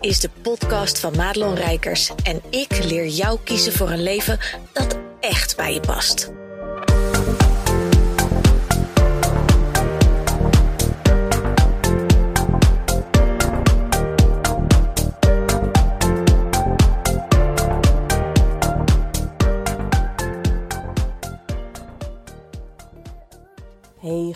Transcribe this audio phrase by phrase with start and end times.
[0.00, 4.38] is de podcast van Madelon Rijkers en ik leer jou kiezen voor een leven
[4.72, 6.39] dat echt bij je past.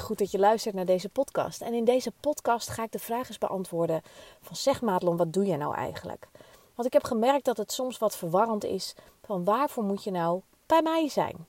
[0.05, 1.61] Goed dat je luistert naar deze podcast.
[1.61, 4.03] En in deze podcast ga ik de vraag eens beantwoorden
[4.41, 6.29] van zeg Madelon, wat doe je nou eigenlijk?
[6.75, 10.41] Want ik heb gemerkt dat het soms wat verwarrend is van waarvoor moet je nou
[10.67, 11.47] bij mij zijn?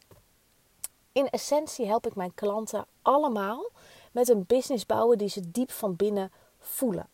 [1.11, 3.69] In essentie help ik mijn klanten allemaal
[4.11, 7.07] met een business bouwen die ze diep van binnen voelen.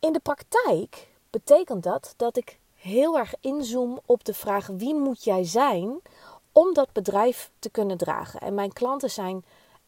[0.00, 5.24] In de praktijk betekent dat dat ik heel erg inzoom op de vraag wie moet
[5.24, 6.00] jij zijn
[6.52, 8.40] om dat bedrijf te kunnen dragen.
[8.40, 9.44] En mijn klanten zijn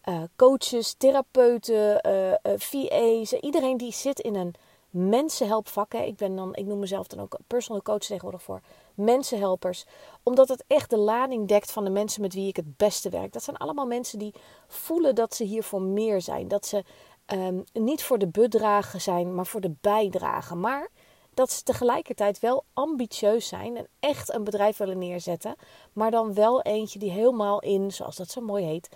[0.08, 4.54] uh, coaches, therapeuten, uh, uh, VA's, iedereen die zit in een
[4.90, 5.94] mensenhelpvak.
[5.94, 8.60] Ik, ben dan, ik noem mezelf dan ook personal coach tegenwoordig voor
[8.94, 9.84] mensenhelpers.
[10.22, 13.32] Omdat het echt de lading dekt van de mensen met wie ik het beste werk.
[13.32, 14.34] Dat zijn allemaal mensen die
[14.66, 16.48] voelen dat ze hier voor meer zijn.
[16.48, 16.84] Dat ze
[17.32, 20.60] um, niet voor de bedragen zijn, maar voor de bijdragen.
[20.60, 20.88] Maar
[21.34, 25.54] dat ze tegelijkertijd wel ambitieus zijn en echt een bedrijf willen neerzetten.
[25.92, 28.88] Maar dan wel eentje die helemaal in, zoals dat zo mooi heet,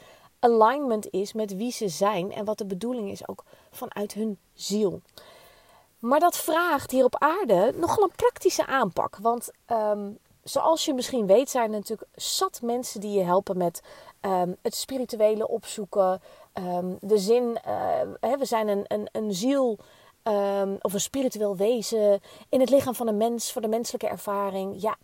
[0.42, 5.00] alignment is met wie ze zijn en wat de bedoeling is ook vanuit hun ziel.
[5.98, 9.16] Maar dat vraagt hier op aarde nogal een praktische aanpak.
[9.16, 13.82] Want um, zoals je misschien weet, zijn er natuurlijk zat mensen die je helpen met
[14.20, 16.20] um, het spirituele opzoeken.
[16.54, 19.78] Um, de zin, uh, we zijn een, een, een ziel
[20.80, 24.82] of een spiritueel wezen in het lichaam van een mens, voor de menselijke ervaring.
[24.82, 24.96] Ja,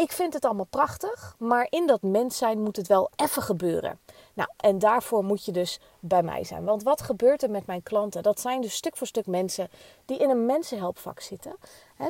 [0.00, 3.98] ik vind het allemaal prachtig, maar in dat mens zijn moet het wel even gebeuren.
[4.34, 6.64] Nou, en daarvoor moet je dus bij mij zijn.
[6.64, 8.22] Want wat gebeurt er met mijn klanten?
[8.22, 9.70] Dat zijn dus stuk voor stuk mensen
[10.04, 11.56] die in een mensenhelpvak zitten.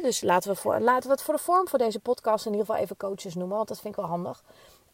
[0.03, 2.67] dus laten we, voor, laten we het voor de vorm van deze podcast in ieder
[2.67, 4.43] geval even coaches noemen, want dat vind ik wel handig.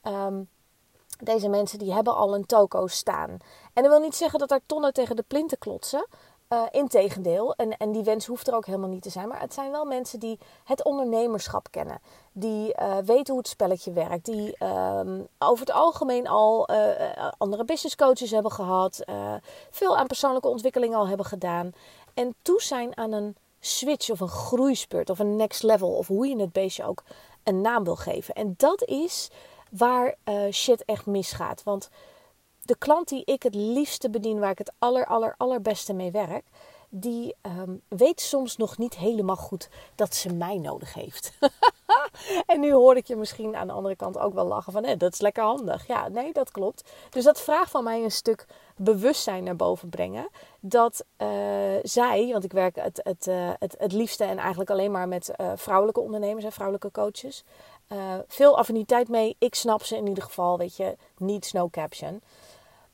[0.02, 0.48] Um,
[1.18, 3.30] deze mensen die hebben al een toko staan.
[3.72, 6.06] En dat wil niet zeggen dat er tonnen tegen de plinten klotsen.
[6.48, 9.28] Uh, integendeel, en, en die wens hoeft er ook helemaal niet te zijn.
[9.28, 12.00] Maar het zijn wel mensen die het ondernemerschap kennen.
[12.32, 14.24] Die uh, weten hoe het spelletje werkt.
[14.24, 15.00] Die uh,
[15.38, 16.78] over het algemeen al uh,
[17.38, 19.04] andere business coaches hebben gehad.
[19.70, 21.72] veel aan persoonlijke ontwikkeling al hebben gedaan.
[22.14, 25.88] En toe zijn aan een switch of een groeispurt of een next level.
[25.96, 27.02] Of hoe je het beestje ook
[27.42, 28.34] een naam wil geven.
[28.34, 29.30] En dat is
[29.70, 30.14] waar
[30.50, 31.62] shit echt misgaat.
[31.62, 31.90] Want
[32.64, 36.44] de klant die ik het liefste bedien, waar ik het aller, aller, allerbeste mee werk,
[36.96, 41.32] die um, weet soms nog niet helemaal goed dat ze mij nodig heeft.
[42.46, 44.96] en nu hoor ik je misschien aan de andere kant ook wel lachen van, hé,
[44.96, 45.86] dat is lekker handig.
[45.86, 46.90] Ja, nee, dat klopt.
[47.10, 50.28] Dus dat vraagt van mij een stuk bewustzijn naar boven brengen.
[50.60, 51.28] Dat uh,
[51.82, 55.30] zij, want ik werk het, het, uh, het, het liefste en eigenlijk alleen maar met
[55.36, 57.44] uh, vrouwelijke ondernemers en vrouwelijke coaches.
[58.28, 59.36] veel affiniteit mee.
[59.38, 62.22] Ik snap ze in ieder geval, weet je, niet no caption.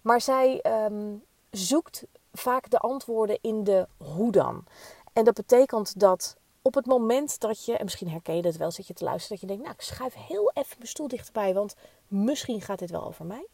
[0.03, 4.65] Maar zij um, zoekt vaak de antwoorden in de hoe dan.
[5.13, 8.71] En dat betekent dat op het moment dat je, en misschien herken je het wel,
[8.71, 11.55] zit je te luisteren, dat je denkt, nou, ik schuif heel even mijn stoel dichterbij,
[11.55, 11.75] want
[12.09, 13.47] misschien gaat dit wel over mij.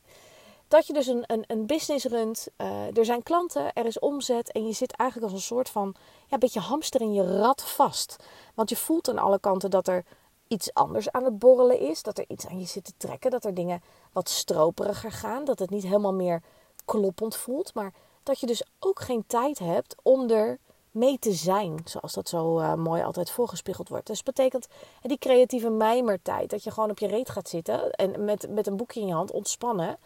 [0.68, 4.52] Dat je dus een, een, een business runt, uh, er zijn klanten, er is omzet
[4.52, 5.94] en je zit eigenlijk als een soort van,
[6.26, 8.16] ja, beetje hamster in je rat vast.
[8.54, 10.04] Want je voelt aan alle kanten dat er
[10.48, 13.44] iets anders aan het borrelen is, dat er iets aan je zit te trekken, dat
[13.44, 16.42] er dingen wat stroperiger gaan, dat het niet helemaal meer
[16.84, 17.92] kloppend voelt, maar
[18.22, 20.58] dat je dus ook geen tijd hebt om er
[20.90, 24.06] mee te zijn, zoals dat zo uh, mooi altijd voorgespiegeld wordt.
[24.06, 24.66] Dus betekent
[25.02, 28.76] die creatieve mijmertijd, dat je gewoon op je reet gaat zitten en met, met een
[28.76, 29.98] boekje in je hand ontspannen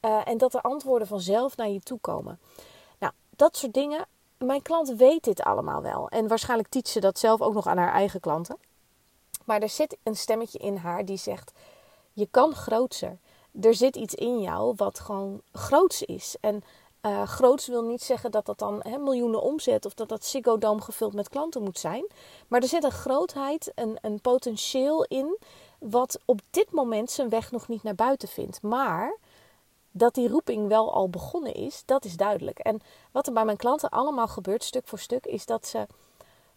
[0.00, 2.38] uh, en dat de antwoorden vanzelf naar je toe komen.
[2.98, 4.06] Nou, dat soort dingen.
[4.38, 7.76] Mijn klant weet dit allemaal wel en waarschijnlijk teach ze dat zelf ook nog aan
[7.76, 8.56] haar eigen klanten.
[9.48, 11.52] Maar er zit een stemmetje in haar die zegt:
[12.12, 13.18] je kan grootser.
[13.60, 16.36] Er zit iets in jou wat gewoon groots is.
[16.40, 16.62] En
[17.02, 20.78] uh, groots wil niet zeggen dat dat dan he, miljoenen omzet of dat dat Ziggo
[20.78, 22.06] gevuld met klanten moet zijn.
[22.48, 25.38] Maar er zit een grootheid, een, een potentieel in
[25.78, 28.62] wat op dit moment zijn weg nog niet naar buiten vindt.
[28.62, 29.16] Maar
[29.90, 32.58] dat die roeping wel al begonnen is, dat is duidelijk.
[32.58, 32.80] En
[33.12, 35.86] wat er bij mijn klanten allemaal gebeurt, stuk voor stuk, is dat ze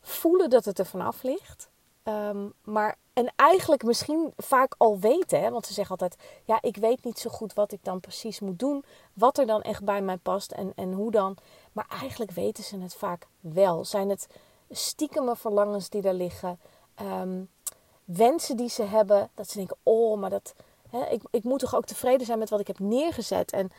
[0.02, 1.70] voelen dat het er vanaf ligt.
[2.04, 6.78] Um, maar en eigenlijk misschien vaak al weten, hè, want ze zeggen altijd: Ja, ik
[6.78, 8.84] weet niet zo goed wat ik dan precies moet doen,
[9.14, 11.38] wat er dan echt bij mij past en, en hoe dan.
[11.72, 13.86] Maar eigenlijk weten ze het vaak wel.
[13.86, 14.28] Zijn het
[14.70, 16.60] stiekeme verlangens die er liggen,
[17.02, 17.50] um,
[18.04, 20.54] wensen die ze hebben, dat ze denken: Oh, maar dat,
[20.90, 23.52] hè, ik, ik moet toch ook tevreden zijn met wat ik heb neergezet.
[23.52, 23.72] En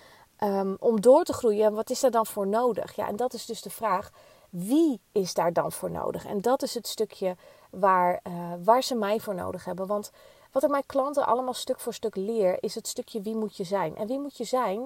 [0.42, 2.96] um, om door te groeien, wat is er dan voor nodig?
[2.96, 4.10] Ja, en dat is dus de vraag
[4.52, 6.26] wie is daar dan voor nodig?
[6.26, 7.36] En dat is het stukje
[7.72, 9.86] waar, uh, waar ze mij voor nodig hebben.
[9.86, 10.10] Want
[10.52, 13.64] wat ik mijn klanten allemaal stuk voor stuk leer, is het stukje wie moet je
[13.64, 13.96] zijn.
[13.96, 14.78] En wie moet je zijn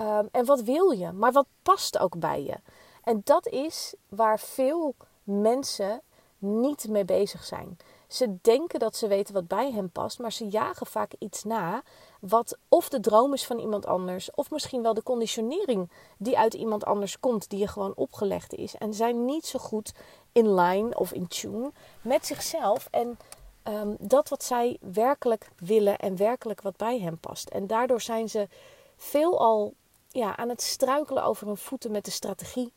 [0.00, 2.56] um, en wat wil je, maar wat past ook bij je.
[3.04, 6.00] En dat is waar veel mensen
[6.38, 7.78] niet mee bezig zijn.
[8.06, 11.82] Ze denken dat ze weten wat bij hen past, maar ze jagen vaak iets na
[12.18, 16.54] wat of de droom is van iemand anders, of misschien wel de conditionering die uit
[16.54, 18.74] iemand anders komt, die je gewoon opgelegd is.
[18.74, 19.92] En zijn niet zo goed
[20.32, 21.72] in line of in tune
[22.02, 23.18] met zichzelf en
[23.64, 27.48] um, dat wat zij werkelijk willen en werkelijk wat bij hen past.
[27.48, 28.48] En daardoor zijn ze
[28.96, 29.74] veelal
[30.08, 32.72] ja, aan het struikelen over hun voeten met de strategie,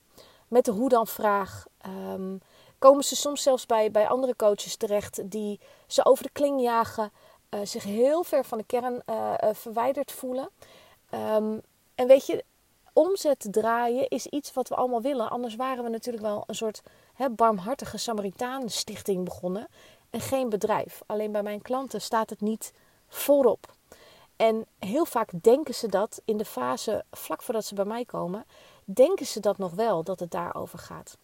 [0.47, 1.65] met de hoe dan vraag.
[1.87, 2.41] Um,
[2.79, 7.11] komen ze soms zelfs bij, bij andere coaches terecht die ze over de kling jagen,
[7.55, 10.49] uh, zich heel ver van de kern uh, uh, verwijderd voelen.
[11.13, 11.61] Um,
[11.95, 12.43] en weet je,
[12.93, 15.29] omzet draaien is iets wat we allemaal willen.
[15.29, 16.81] Anders waren we natuurlijk wel een soort
[17.13, 19.67] hè, barmhartige Samaritaan-stichting begonnen
[20.09, 21.01] en geen bedrijf.
[21.05, 22.73] Alleen bij mijn klanten staat het niet
[23.07, 23.73] voorop.
[24.35, 28.45] En heel vaak denken ze dat in de fase vlak voordat ze bij mij komen,
[28.83, 31.17] denken ze dat nog wel, dat het daarover gaat.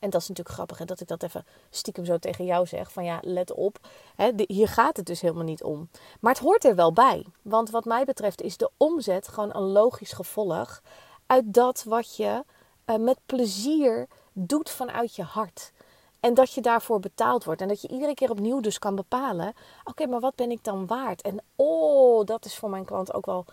[0.00, 2.92] En dat is natuurlijk grappig hè, dat ik dat even stiekem zo tegen jou zeg.
[2.92, 3.78] Van ja, let op,
[4.16, 5.88] hè, hier gaat het dus helemaal niet om.
[6.20, 7.26] Maar het hoort er wel bij.
[7.42, 10.82] Want wat mij betreft is de omzet gewoon een logisch gevolg
[11.26, 12.44] uit dat wat je
[12.86, 15.72] uh, met plezier doet vanuit je hart.
[16.20, 17.60] En dat je daarvoor betaald wordt.
[17.60, 19.54] En dat je iedere keer opnieuw dus kan bepalen:
[19.84, 21.22] oké, maar wat ben ik dan waard?
[21.22, 23.44] En oh, dat is voor mijn klant ook wel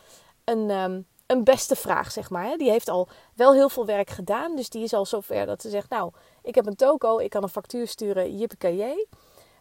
[0.44, 2.57] een, um, een beste vraag, zeg maar.
[2.57, 4.55] Die heeft al wel heel veel werk gedaan.
[4.55, 6.11] Dus die is al zover dat ze zegt: Nou,
[6.43, 9.07] ik heb een toko, ik kan een factuur sturen, jippekajee.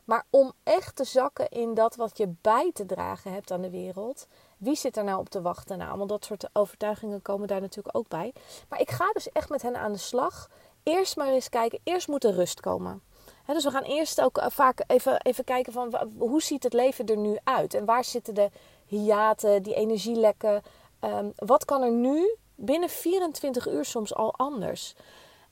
[0.04, 3.70] Maar om echt te zakken in dat wat je bij te dragen hebt aan de
[3.70, 4.26] wereld.
[4.56, 5.78] Wie zit er nou op te wachten?
[5.78, 8.32] Nou, allemaal dat soort overtuigingen komen daar natuurlijk ook bij.
[8.68, 10.48] Maar ik ga dus echt met hen aan de slag
[10.82, 11.80] eerst maar eens kijken.
[11.84, 13.02] Eerst moet er rust komen.
[13.46, 17.06] dus we gaan eerst ook eh, vaak even, even kijken van hoe ziet het leven
[17.06, 17.74] er nu uit?
[17.74, 18.50] En waar zitten de
[18.86, 20.62] hiaten, die energielekken?
[21.00, 24.94] Um, wat kan er nu binnen 24 uur soms al anders?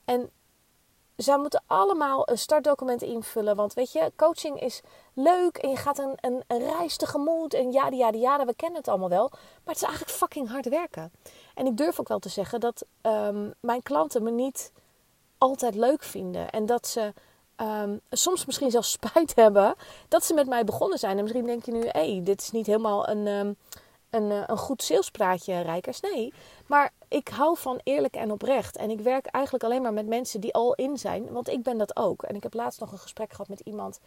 [0.05, 0.31] En
[1.17, 3.57] zij moeten allemaal een startdocument invullen.
[3.57, 4.81] Want weet je, coaching is
[5.13, 7.55] leuk en je gaat een, een, een reis tegemoet.
[7.55, 9.29] En ja, ja, ja, we kennen het allemaal wel.
[9.31, 11.13] Maar het is eigenlijk fucking hard werken.
[11.55, 14.73] En ik durf ook wel te zeggen dat um, mijn klanten me niet
[15.39, 16.51] altijd leuk vinden.
[16.51, 17.13] En dat ze
[17.57, 19.75] um, soms misschien zelfs spijt hebben
[20.09, 21.17] dat ze met mij begonnen zijn.
[21.17, 23.57] En misschien denk je nu, hé, hey, dit is niet helemaal een,
[24.17, 26.01] een, uh, een goed salespraatje, Rijkers.
[26.01, 26.33] Nee,
[26.67, 28.77] maar ik hou van eerlijk en oprecht.
[28.77, 31.33] En ik werk eigenlijk alleen maar met mensen die al in zijn.
[31.33, 32.23] Want ik ben dat ook.
[32.23, 34.01] En ik heb laatst nog een gesprek gehad met iemand.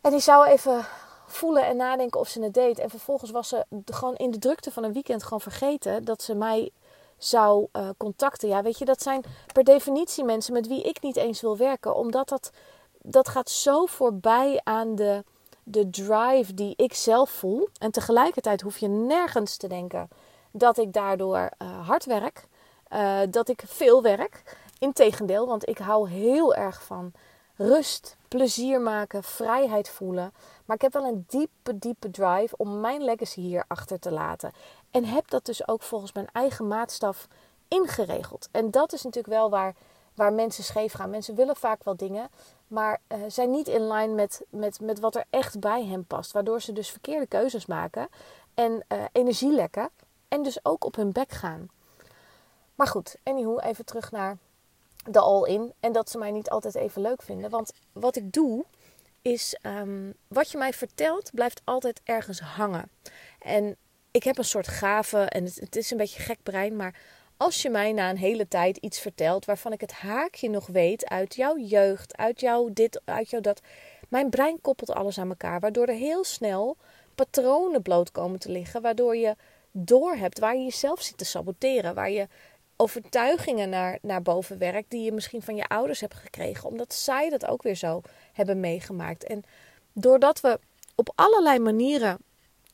[0.00, 0.86] En die zou even
[1.26, 2.78] voelen en nadenken of ze het deed.
[2.78, 6.34] En vervolgens was ze gewoon in de drukte van een weekend gewoon vergeten dat ze
[6.34, 6.70] mij
[7.18, 8.48] zou uh, contacten.
[8.48, 11.94] Ja, weet je, dat zijn per definitie mensen met wie ik niet eens wil werken.
[11.94, 12.50] Omdat dat,
[13.02, 15.24] dat gaat zo voorbij aan de,
[15.64, 17.68] de drive die ik zelf voel.
[17.78, 20.08] En tegelijkertijd hoef je nergens te denken
[20.50, 22.46] dat ik daardoor uh, hard werk.
[22.92, 24.56] Uh, dat ik veel werk.
[24.78, 27.12] Integendeel, want ik hou heel erg van
[27.56, 30.32] rust, plezier maken, vrijheid voelen.
[30.64, 34.52] Maar ik heb wel een diepe, diepe drive om mijn legacy hier achter te laten.
[34.90, 37.28] En heb dat dus ook volgens mijn eigen maatstaf
[37.68, 38.48] ingeregeld.
[38.50, 39.74] En dat is natuurlijk wel waar,
[40.14, 41.10] waar mensen scheef gaan.
[41.10, 42.28] Mensen willen vaak wel dingen,
[42.68, 46.32] maar uh, zijn niet in lijn met, met, met wat er echt bij hen past.
[46.32, 48.08] Waardoor ze dus verkeerde keuzes maken
[48.54, 49.90] en uh, energie lekken.
[50.28, 51.68] En dus ook op hun bek gaan.
[52.74, 54.36] Maar goed, anyhow, even terug naar
[55.10, 55.72] de all-in.
[55.80, 57.50] En dat ze mij niet altijd even leuk vinden.
[57.50, 58.64] Want wat ik doe,
[59.22, 62.90] is um, wat je mij vertelt, blijft altijd ergens hangen.
[63.38, 63.76] En
[64.10, 66.94] ik heb een soort gave, en het, het, is een beetje gek brein, maar
[67.36, 71.08] als je mij na een hele tijd iets vertelt waarvan ik het haakje nog weet
[71.08, 73.60] uit jouw jeugd, uit jouw dit, uit jouw dat.
[74.08, 76.76] Mijn brein koppelt alles aan elkaar, waardoor er heel snel
[77.14, 79.36] patronen bloot komen te liggen, waardoor je
[79.70, 82.28] doorhebt waar je jezelf zit te saboteren, waar je
[82.76, 87.30] overtuigingen naar, naar boven werkt die je misschien van je ouders hebt gekregen, omdat zij
[87.30, 88.00] dat ook weer zo
[88.32, 89.24] hebben meegemaakt.
[89.24, 89.42] En
[89.92, 90.58] doordat we
[90.94, 92.18] op allerlei manieren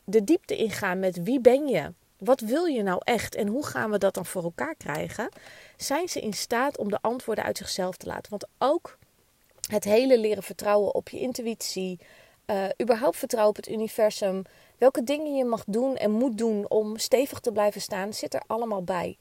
[0.04, 3.90] de diepte ingaan met wie ben je, wat wil je nou echt en hoe gaan
[3.90, 5.28] we dat dan voor elkaar krijgen,
[5.76, 8.30] zijn ze in staat om de antwoorden uit zichzelf te laten.
[8.30, 8.98] Want ook
[9.70, 11.98] het hele leren vertrouwen op je intuïtie,
[12.46, 14.42] uh, überhaupt vertrouwen op het universum,
[14.78, 18.42] welke dingen je mag doen en moet doen om stevig te blijven staan, zit er
[18.46, 19.16] allemaal bij.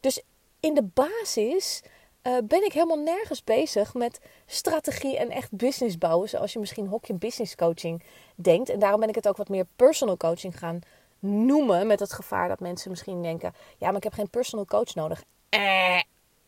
[0.00, 0.22] Dus
[0.60, 1.82] in de basis
[2.22, 6.28] uh, ben ik helemaal nergens bezig met strategie en echt business bouwen.
[6.28, 8.02] Zoals je misschien hokje business coaching
[8.34, 8.68] denkt.
[8.68, 10.80] En daarom ben ik het ook wat meer personal coaching gaan
[11.22, 11.86] noemen.
[11.86, 15.24] Met het gevaar dat mensen misschien denken: ja, maar ik heb geen personal coach nodig.
[15.48, 16.00] Eh,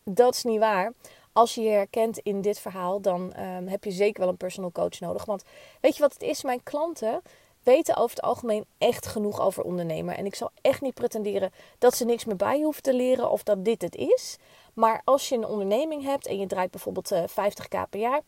[0.05, 0.93] dat is niet waar.
[1.33, 4.73] als je je herkent in dit verhaal, dan ehm, heb je zeker wel een personal
[4.73, 5.25] coach nodig.
[5.25, 5.45] Want
[5.81, 6.43] weet je wat het is?
[6.43, 7.23] Mijn klanten
[7.63, 10.17] weten over het algemeen echt genoeg over ondernemen.
[10.17, 13.43] En ik zal echt niet pretenderen dat ze niks meer bij hoeven te leren of
[13.43, 14.37] dat dit het is.
[14.75, 18.21] Maar als je een onderneming hebt en je draait bijvoorbeeld 50k eh, per jaar,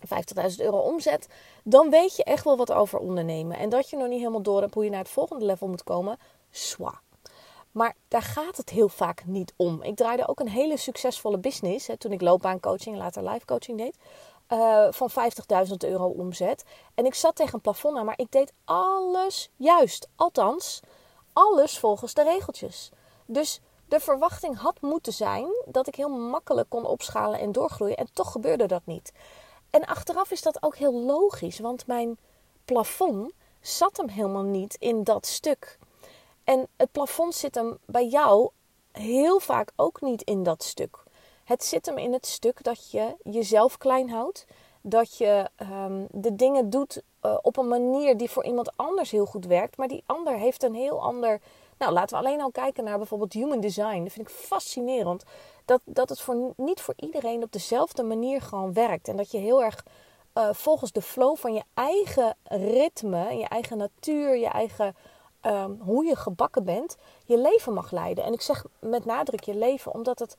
[0.00, 1.28] 50.000 euro omzet,
[1.64, 3.58] dan weet je echt wel wat over ondernemen.
[3.58, 5.84] En dat je nog niet helemaal door hebt hoe je naar het volgende level moet
[5.84, 6.18] komen,
[6.50, 7.00] zwa.
[7.76, 9.82] Maar daar gaat het heel vaak niet om.
[9.82, 13.96] Ik draaide ook een hele succesvolle business hè, toen ik loopbaancoaching later live coaching deed.
[14.52, 16.64] Uh, van 50.000 euro omzet.
[16.94, 20.08] En ik zat tegen een plafond aan, maar ik deed alles juist.
[20.16, 20.80] Althans,
[21.32, 22.90] alles volgens de regeltjes.
[23.26, 27.96] Dus de verwachting had moeten zijn dat ik heel makkelijk kon opschalen en doorgroeien.
[27.96, 29.12] En toch gebeurde dat niet.
[29.70, 32.18] En achteraf is dat ook heel logisch, want mijn
[32.64, 35.78] plafond zat hem helemaal niet in dat stuk.
[36.44, 38.50] En het plafond zit hem bij jou
[38.92, 41.02] heel vaak ook niet in dat stuk.
[41.44, 44.46] Het zit hem in het stuk dat je jezelf klein houdt.
[44.80, 49.26] Dat je ehm, de dingen doet uh, op een manier die voor iemand anders heel
[49.26, 49.76] goed werkt.
[49.76, 51.40] Maar die ander heeft een heel ander.
[51.78, 54.02] Nou, laten we alleen al kijken naar bijvoorbeeld human design.
[54.02, 55.24] Dat vind ik fascinerend.
[55.66, 59.08] Dat, dat het voor, niet voor iedereen op dezelfde manier gewoon werkt.
[59.08, 59.84] En dat je heel erg
[60.34, 64.94] uh, volgens de flow van je eigen ritme, je eigen natuur, je eigen
[65.46, 68.24] Ehm, hoe je gebakken bent, je leven mag leiden.
[68.24, 70.36] En ik zeg met nadruk je leven, omdat het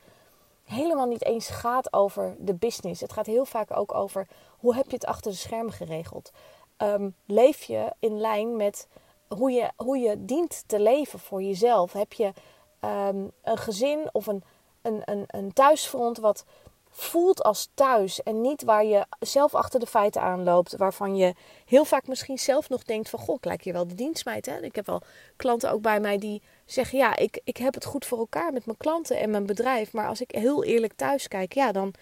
[0.63, 3.01] helemaal niet eens gaat over de business.
[3.01, 6.31] Het gaat heel vaak ook over hoe heb je het achter de schermen geregeld.
[6.77, 8.87] Um, leef je in lijn met
[9.27, 11.93] hoe je, hoe je dient te leven voor jezelf?
[11.93, 12.33] Heb je
[12.79, 14.43] ehm, een gezin of een,
[14.87, 16.45] een, een, een thuisfront wat
[16.99, 21.33] voelt als thuis en niet waar je zelf achter de feiten aanloopt, waarvan je
[21.65, 24.45] heel vaak misschien zelf nog denkt van goh, ik lijk hier wel de dienstmeid.
[24.45, 24.59] Hè?
[24.61, 25.01] Ik heb wel
[25.35, 28.65] klanten ook bij mij die zeggen ja, ik, ik heb het goed voor elkaar met
[28.65, 31.93] mijn klanten en mijn bedrijf, maar als ik heel eerlijk thuis kijk, ja, dan,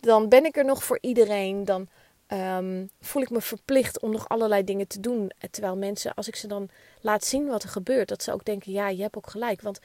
[0.00, 1.88] dan ben ik er nog voor iedereen, dan
[2.26, 5.30] ehm, voel ik me verplicht om nog allerlei dingen te doen.
[5.50, 6.68] Terwijl mensen, als ik ze dan
[7.00, 9.80] laat zien wat er gebeurt, dat ze ook denken ja, je hebt ook gelijk, want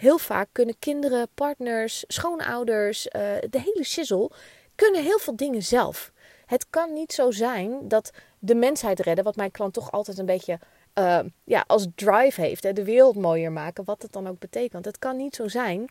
[0.00, 3.12] heel vaak kunnen kinderen, partners, schoonouders, uh,
[3.50, 4.30] de hele shizzle,
[4.74, 6.12] kunnen heel veel dingen zelf.
[6.46, 10.26] Het kan niet zo zijn dat de mensheid redden, wat mijn klant toch altijd een
[10.26, 10.58] beetje
[10.94, 14.84] uh, ja, als drive heeft, hè, de wereld mooier maken, wat het dan ook betekent.
[14.84, 15.90] Het kan niet zo zijn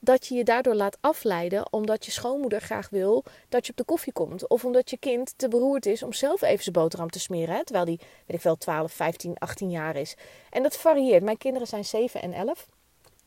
[0.00, 3.84] dat je je daardoor laat afleiden omdat je schoonmoeder graag wil dat je op de
[3.84, 4.48] koffie komt.
[4.48, 7.54] Of omdat je kind te beroerd is om zelf even zijn boterham te smeren.
[7.54, 10.16] Hè, terwijl die, weet ik wel, 12, 15, 18 jaar is.
[10.50, 11.22] En dat varieert.
[11.22, 12.66] Mijn kinderen zijn 7 en 11.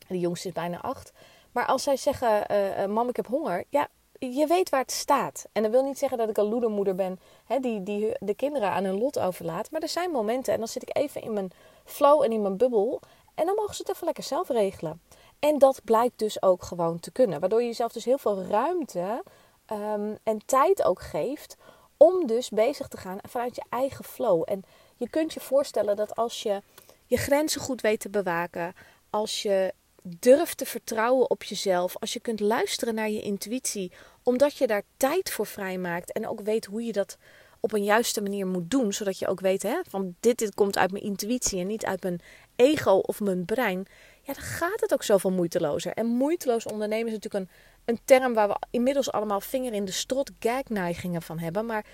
[0.09, 1.11] De jongste is bijna acht.
[1.51, 3.63] Maar als zij zeggen, uh, mam, ik heb honger.
[3.69, 3.87] Ja,
[4.19, 5.45] je weet waar het staat.
[5.51, 8.69] En dat wil niet zeggen dat ik een loedermoeder ben hè, die, die de kinderen
[8.69, 9.71] aan hun lot overlaat.
[9.71, 11.51] Maar er zijn momenten en dan zit ik even in mijn
[11.85, 13.01] flow en in mijn bubbel.
[13.35, 15.01] En dan mogen ze het even lekker zelf regelen.
[15.39, 17.39] En dat blijkt dus ook gewoon te kunnen.
[17.39, 19.23] Waardoor je jezelf dus heel veel ruimte
[19.71, 21.55] um, en tijd ook geeft
[21.97, 24.43] om dus bezig te gaan vanuit je eigen flow.
[24.45, 24.63] En
[24.95, 26.61] je kunt je voorstellen dat als je
[27.05, 28.73] je grenzen goed weet te bewaken,
[29.09, 33.91] als je durft te vertrouwen op jezelf, als je kunt luisteren naar je intuïtie,
[34.23, 37.17] omdat je daar tijd voor vrijmaakt en ook weet hoe je dat
[37.59, 40.77] op een juiste manier moet doen, zodat je ook weet hè, van dit, dit komt
[40.77, 42.21] uit mijn intuïtie en niet uit mijn
[42.55, 43.87] ego of mijn brein,
[44.21, 45.93] ja, dan gaat het ook zoveel moeitelozer.
[45.93, 47.49] En moeiteloos ondernemen is natuurlijk een,
[47.85, 51.85] een term waar we inmiddels allemaal vinger in de strot gagneigingen van hebben, maar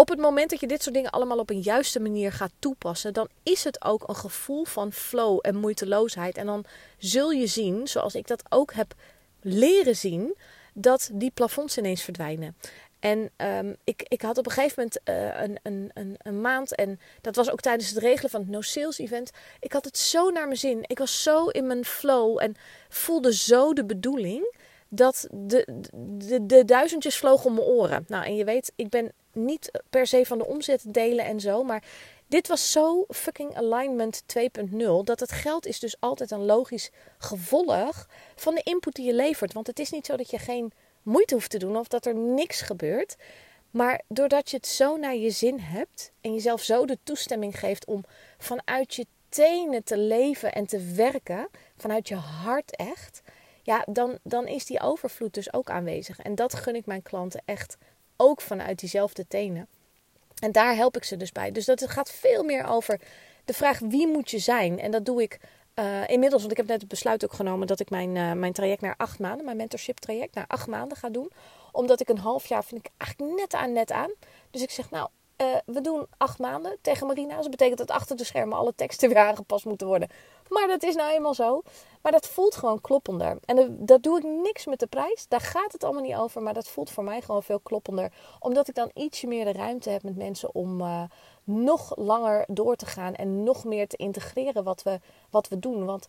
[0.00, 3.12] op het moment dat je dit soort dingen allemaal op een juiste manier gaat toepassen,
[3.12, 6.36] dan is het ook een gevoel van flow en moeiteloosheid.
[6.36, 6.64] En dan
[6.98, 8.94] zul je zien, zoals ik dat ook heb
[9.40, 10.36] leren zien,
[10.74, 12.56] dat die plafonds ineens verdwijnen.
[12.98, 16.74] En um, ik, ik had op een gegeven moment uh, een, een, een, een, maand,
[16.74, 19.30] en dat was ook tijdens het regelen van het No Sales Event.
[19.60, 20.84] Ik had het zo naar mijn zin.
[20.86, 22.56] Ik was zo in mijn flow en
[22.88, 24.56] voelde zo de bedoeling
[24.88, 28.04] dat de, de, de duizendjes vlogen om mijn oren.
[28.08, 31.62] Nou, en je weet, ik ben niet per se van de omzet delen en zo,
[31.62, 31.82] maar
[32.26, 38.08] dit was zo fucking alignment 2.0 dat het geld is dus altijd een logisch gevolg
[38.36, 39.52] van de input die je levert.
[39.52, 42.14] Want het is niet zo dat je geen moeite hoeft te doen of dat er
[42.14, 43.16] niks gebeurt.
[43.70, 47.86] Maar doordat je het zo naar je zin hebt en jezelf zo de toestemming geeft
[47.86, 48.04] om
[48.38, 53.20] vanuit je tenen te leven en te werken, vanuit je hart echt,
[53.68, 56.18] ja, dan, dan is die overvloed dus ook aanwezig.
[56.18, 57.76] En dat gun ik mijn klanten echt
[58.16, 59.68] ook vanuit diezelfde tenen.
[60.40, 61.52] En daar help ik ze dus bij.
[61.52, 63.00] Dus dat gaat veel meer over
[63.44, 64.78] de vraag wie moet je zijn.
[64.78, 65.40] En dat doe ik
[65.74, 68.52] uh, inmiddels, want ik heb net het besluit ook genomen dat ik mijn, uh, mijn
[68.52, 71.30] traject naar acht maanden, mijn mentorship traject naar acht maanden ga doen.
[71.72, 74.10] Omdat ik een half jaar vind ik eigenlijk net aan, net aan.
[74.50, 75.08] Dus ik zeg nou,
[75.38, 77.34] eh, we doen acht maanden tegen Marina.
[77.34, 80.08] Dus dat betekent dat achter de schermen alle teksten weer aangepast moeten worden.
[80.48, 81.62] Maar dat is nou eenmaal zo.
[82.02, 83.38] Maar dat voelt gewoon kloppender.
[83.44, 85.26] En dat doe ik niks met de prijs.
[85.28, 86.42] Daar gaat het allemaal niet over.
[86.42, 88.12] Maar dat voelt voor mij gewoon veel kloppender.
[88.40, 91.02] Omdat ik dan ietsje meer de ruimte heb met mensen om uh,
[91.44, 93.14] nog langer door te gaan.
[93.14, 95.84] En nog meer te integreren wat we, wat we doen.
[95.84, 96.06] Want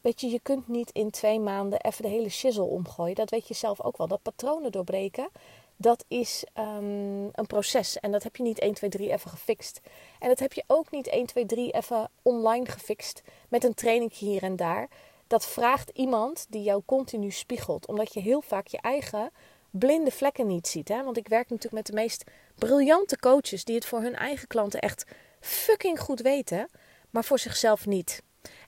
[0.00, 3.14] weet je, je kunt niet in twee maanden even de hele shizzle omgooien.
[3.14, 4.06] Dat weet je zelf ook wel.
[4.06, 5.28] Dat patronen doorbreken
[5.76, 7.98] dat is um, een proces.
[7.98, 9.80] En dat heb je niet 1, 2, 3 even gefixt.
[10.18, 13.22] En dat heb je ook niet 1, 2, 3 even online gefixt.
[13.48, 14.88] Met een training hier en daar.
[15.26, 17.86] Dat vraagt iemand die jou continu spiegelt.
[17.86, 19.30] Omdat je heel vaak je eigen
[19.70, 20.88] blinde vlekken niet ziet.
[20.88, 21.04] Hè?
[21.04, 23.64] Want ik werk natuurlijk met de meest briljante coaches.
[23.64, 25.04] Die het voor hun eigen klanten echt
[25.40, 26.68] fucking goed weten.
[27.10, 28.22] Maar voor zichzelf niet.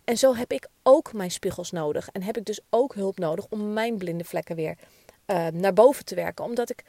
[0.04, 2.08] En zo heb ik ook mijn spiegels nodig.
[2.08, 4.78] En heb ik dus ook hulp nodig om mijn blinde vlekken weer
[5.30, 6.44] uh, naar boven te werken.
[6.44, 6.84] Omdat ik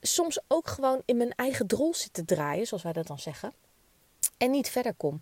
[0.00, 3.52] soms ook gewoon in mijn eigen drol zit te draaien, zoals wij dat dan zeggen.
[4.36, 5.20] En niet verder kom.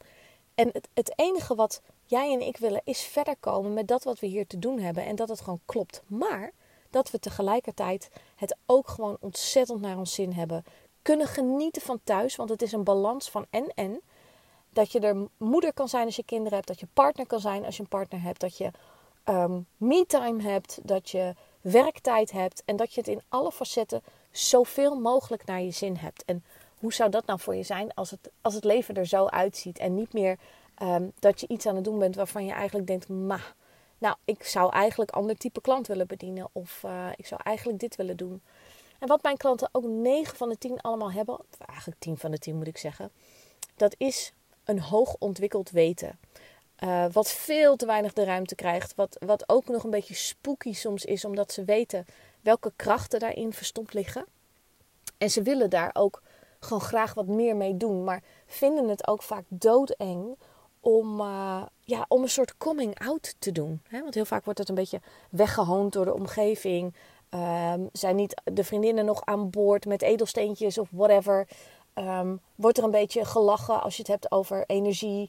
[0.54, 4.20] En het, het enige wat jij en ik willen is verder komen met dat wat
[4.20, 5.04] we hier te doen hebben.
[5.04, 6.02] En dat het gewoon klopt.
[6.06, 6.52] Maar
[6.90, 10.64] dat we tegelijkertijd het ook gewoon ontzettend naar ons zin hebben.
[11.02, 14.00] Kunnen genieten van thuis, want het is een balans van en en.
[14.72, 16.66] Dat je er moeder kan zijn als je kinderen hebt.
[16.66, 18.40] Dat je partner kan zijn als je een partner hebt.
[18.40, 18.70] Dat je
[19.24, 20.78] um, me-time hebt.
[20.82, 25.70] Dat je werktijd hebt en dat je het in alle facetten zoveel mogelijk naar je
[25.70, 26.24] zin hebt.
[26.24, 26.44] En
[26.78, 29.78] hoe zou dat nou voor je zijn als het, als het leven er zo uitziet
[29.78, 30.38] en niet meer
[30.74, 33.40] ehm, dat je iets aan het doen bent waarvan je eigenlijk denkt, ma,
[33.98, 37.96] nou, ik zou eigenlijk ander type klant willen bedienen of uh, ik zou eigenlijk dit
[37.96, 38.42] willen doen.
[38.98, 42.38] En wat mijn klanten ook 9 van de 10 allemaal hebben, eigenlijk 10 van de
[42.38, 43.10] 10 moet ik zeggen,
[43.76, 44.32] dat is
[44.64, 46.18] een hoog ontwikkeld weten.
[46.84, 48.94] Uh, wat veel te weinig de ruimte krijgt.
[48.94, 52.06] Wat, wat ook nog een beetje spooky soms is, omdat ze weten
[52.40, 54.26] welke krachten daarin verstopt liggen.
[55.18, 56.22] En ze willen daar ook
[56.60, 58.04] gewoon graag wat meer mee doen.
[58.04, 60.36] Maar vinden het ook vaak doodeng
[60.80, 63.82] om, uh, ja, om een soort coming out te doen.
[63.90, 66.94] Want heel vaak wordt het een beetje weggehoond door de omgeving.
[67.34, 71.48] Um, zijn niet de vriendinnen nog aan boord met edelsteentjes of whatever.
[71.94, 75.28] Um, wordt er een beetje gelachen als je het hebt over energie.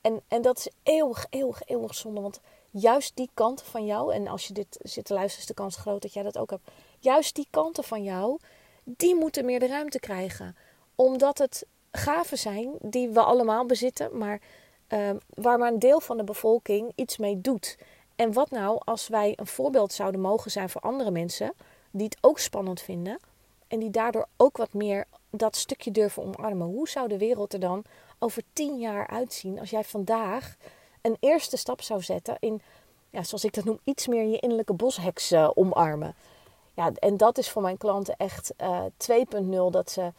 [0.00, 2.20] En, en dat is eeuwig, eeuwig, eeuwig zonde.
[2.20, 5.62] Want juist die kanten van jou, en als je dit zit te luisteren, is de
[5.62, 6.70] kans groot dat jij dat ook hebt.
[6.98, 8.38] Juist die kanten van jou,
[8.84, 10.56] die moeten meer de ruimte krijgen.
[10.94, 14.40] Omdat het gaven zijn die we allemaal bezitten, maar
[14.88, 17.78] uh, waar maar een deel van de bevolking iets mee doet.
[18.16, 21.52] En wat nou als wij een voorbeeld zouden mogen zijn voor andere mensen,
[21.90, 23.18] die het ook spannend vinden
[23.68, 26.66] en die daardoor ook wat meer dat stukje durven omarmen?
[26.66, 27.84] Hoe zou de wereld er dan
[28.22, 30.56] over tien jaar uitzien als jij vandaag
[31.02, 32.62] een eerste stap zou zetten in,
[33.10, 36.14] ja, zoals ik dat noem, iets meer je innerlijke bosheks uh, omarmen.
[36.74, 39.48] Ja, en dat is voor mijn klanten echt uh, eh, 2.0.
[39.70, 40.12] Dat ze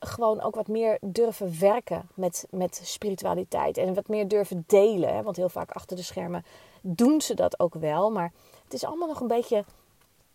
[0.00, 3.76] gewoon ook wat meer durven werken met, met spiritualiteit.
[3.76, 5.14] En wat meer durven delen.
[5.14, 5.22] Hè?
[5.22, 6.44] Want heel vaak achter de schermen
[6.80, 8.10] doen ze dat ook wel.
[8.10, 8.32] Maar
[8.64, 9.64] het is allemaal nog een beetje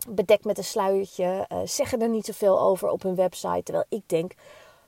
[0.08, 1.46] bedekt met een sluiertje.
[1.52, 3.64] Uh, zeggen er niet zoveel over op hun website.
[3.64, 4.34] Terwijl ik denk,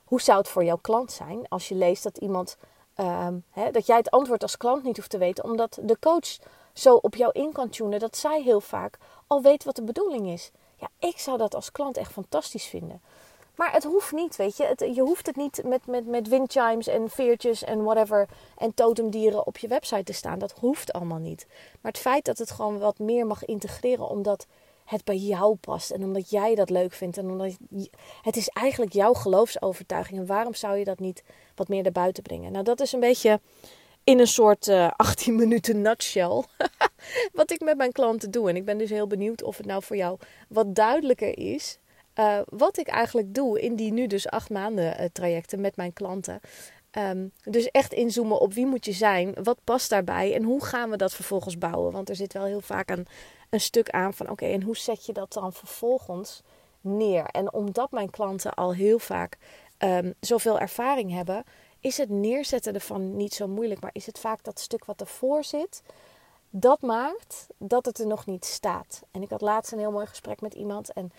[0.06, 2.56] hoe zou het voor jouw klant zijn als je leest dat iemand,
[3.50, 6.38] hè, dat jij het antwoord als klant niet hoeft te weten, omdat de coach
[6.72, 10.28] zo op jou in kan tunen dat zij heel vaak al weet wat de bedoeling
[10.28, 10.50] is.
[10.76, 13.00] Ja, ik zou dat als klant echt fantastisch vinden.
[13.54, 14.92] Maar het hoeft niet, weet je.
[14.94, 19.58] Je hoeft het niet met, met, met windchimes en veertjes en whatever en totemdieren op
[19.58, 20.38] je website te staan.
[20.38, 21.46] Dat hoeft allemaal niet.
[21.80, 24.46] Maar het feit dat het gewoon wat meer mag integreren, omdat
[24.86, 27.56] het bij jou past en omdat jij dat leuk vindt en omdat
[28.22, 31.22] het is eigenlijk jouw geloofsovertuiging en waarom zou je dat niet
[31.54, 32.52] wat meer naar buiten brengen?
[32.52, 33.40] Nou, dat is een beetje
[34.04, 36.44] in een soort uh, eh, 18 minuten nutshell
[37.32, 38.48] wat ik met mijn klanten doe.
[38.48, 40.18] En ik ben dus heel benieuwd of het nou voor jou
[40.48, 41.78] wat duidelijker is
[42.18, 45.92] uh, wat ik eigenlijk doe in die nu dus acht maanden uh, trajecten met mijn
[45.92, 46.40] klanten.
[46.98, 50.90] Um, dus echt inzoomen op wie moet je zijn, wat past daarbij en hoe gaan
[50.90, 51.92] we dat vervolgens bouwen.
[51.92, 53.06] Want er zit wel heel vaak een
[53.50, 56.42] een stuk aan van oké, en hoe zet je dat dan vervolgens
[56.80, 57.24] neer?
[57.24, 59.38] En omdat mijn klanten al heel vaak
[59.78, 61.44] um, zoveel ervaring hebben,
[61.80, 63.80] is het neerzetten ervan niet zo moeilijk.
[63.80, 65.82] Maar is het vaak dat stuk wat ervoor zit,
[66.50, 69.02] dat maakt dat het er nog niet staat.
[69.10, 71.12] En ik had laatst een heel mooi gesprek met iemand en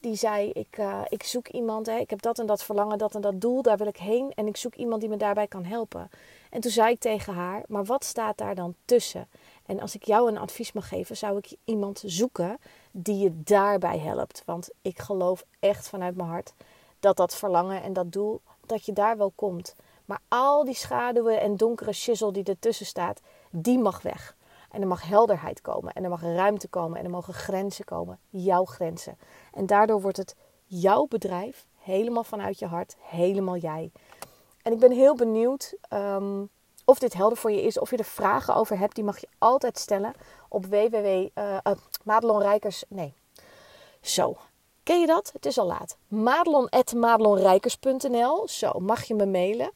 [0.00, 3.14] die zei: ik, uh, ik zoek iemand, hè, ik heb dat en dat verlangen, dat
[3.14, 4.32] en dat doel, daar wil ik heen.
[4.34, 6.10] En ik zoek iemand die me daarbij kan helpen.
[6.50, 9.28] En toen zei ik tegen haar: Maar wat staat daar dan tussen?
[9.66, 12.58] En als ik jou een advies mag geven, zou ik iemand zoeken
[12.90, 14.42] die je daarbij helpt.
[14.46, 16.52] Want ik geloof echt vanuit mijn hart
[17.00, 19.74] dat dat verlangen en dat doel, dat je daar wel komt.
[20.04, 24.36] Maar al die schaduwen en donkere shizzle die ertussen staat, die mag weg.
[24.70, 25.92] En er mag helderheid komen.
[25.92, 26.98] En er mag ruimte komen.
[26.98, 28.18] En er mogen grenzen komen.
[28.28, 29.18] Jouw grenzen.
[29.52, 33.92] En daardoor wordt het jouw bedrijf helemaal vanuit je hart, helemaal jij.
[34.62, 36.44] En ik ben heel benieuwd ehm,
[36.84, 38.94] of dit helder voor je is, of je er vragen over hebt.
[38.94, 40.12] Die mag je altijd stellen
[40.48, 41.06] op www.
[41.06, 41.58] Uh, uh,
[42.04, 42.84] Madelonrijkers.
[42.88, 43.14] Nee.
[44.00, 44.36] Zo.
[44.82, 45.30] Ken je dat?
[45.32, 45.96] Het is al laat.
[46.08, 48.48] Madelon.madelonrijkers.nl.
[48.48, 49.70] Zo, mag je me mailen.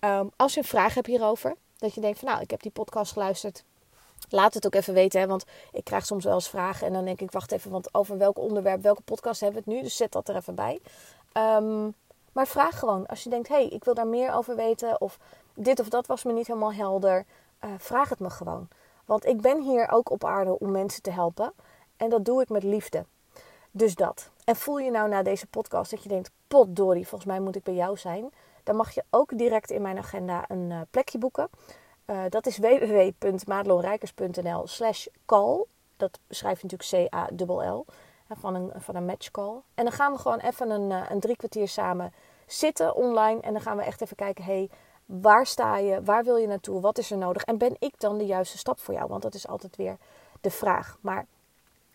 [0.00, 2.70] Um, als je een vraag hebt hierover, dat je denkt van nou, ik heb die
[2.70, 3.64] podcast geluisterd.
[4.32, 7.04] Laat het ook even weten, hè, want ik krijg soms wel eens vragen en dan
[7.04, 9.84] denk ik, wacht even, want over welk onderwerp, welke podcast hebben we het nu?
[9.84, 10.80] Dus zet dat er even bij.
[11.32, 11.94] Um,
[12.32, 15.18] maar vraag gewoon, als je denkt, hé, hey, ik wil daar meer over weten of
[15.54, 17.24] dit of dat was me niet helemaal helder,
[17.64, 18.68] uh, vraag het me gewoon.
[19.04, 21.52] Want ik ben hier ook op aarde om mensen te helpen
[21.96, 23.04] en dat doe ik met liefde.
[23.70, 24.30] Dus dat.
[24.44, 27.62] En voel je nou na deze podcast dat je denkt, potdorie, volgens mij moet ik
[27.62, 28.32] bij jou zijn.
[28.62, 31.48] Dan mag je ook direct in mijn agenda een uh, plekje boeken.
[32.06, 35.64] Uh, dat is www.madelonrijkers.nl slash call.
[35.96, 37.86] Dat schrijf je natuurlijk C-A-L-L.
[38.40, 39.60] Van een, van een matchcall.
[39.74, 42.12] En dan gaan we gewoon even een, uh, een drie kwartier samen
[42.46, 43.40] zitten online.
[43.40, 44.70] En dan gaan we echt even kijken, hey,
[45.04, 46.02] waar sta je?
[46.02, 46.80] Waar wil je naartoe?
[46.80, 47.44] Wat is er nodig?
[47.44, 49.08] En ben ik dan de juiste stap voor jou?
[49.08, 49.96] Want dat is altijd weer
[50.40, 50.98] de vraag.
[51.00, 51.26] Maar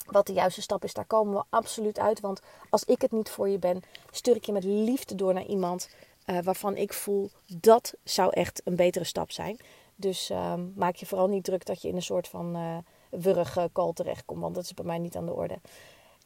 [0.06, 2.20] wat de juiste stap is, daar komen we absoluut uit.
[2.20, 5.46] Want als ik het niet voor je ben, stuur ik je met liefde door naar
[5.46, 5.90] iemand
[6.26, 9.60] uh, waarvan ik voel dat zou echt een betere stap zijn.
[10.00, 12.78] Dus uh, maak je vooral niet druk dat je in een soort van uh,
[13.10, 15.58] wurige call terechtkomt, want dat is bij mij niet aan de orde.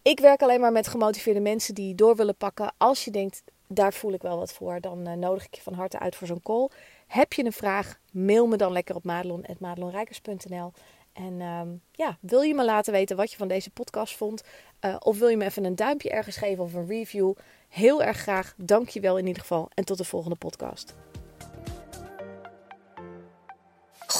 [0.01, 2.73] Ik werk alleen maar met gemotiveerde mensen die door willen pakken.
[2.77, 5.73] Als je denkt, daar voel ik wel wat voor, dan uh, nodig ik je van
[5.73, 6.69] harte uit voor zo'n call.
[7.07, 10.71] Heb je een vraag, mail me dan lekker op madelon.madelonrijkers.nl.
[11.13, 14.43] En uh, ja, wil je me laten weten wat je van deze podcast vond?
[14.81, 17.33] Uh, of wil je me even een duimpje ergens geven of een review?
[17.69, 18.53] Heel erg graag.
[18.57, 19.69] Dank je wel in ieder geval.
[19.73, 20.95] En tot de volgende podcast.